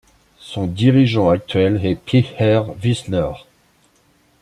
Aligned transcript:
Son 0.39 0.65
dirigeant 0.65 1.29
actuel 1.29 1.79
est 1.85 1.93
Pe'er 1.93 2.63
Visner. 2.75 3.29